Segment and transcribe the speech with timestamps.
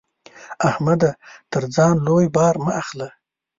[0.69, 1.11] احمده!
[1.51, 3.07] تر ځان لوی بار مه اخله.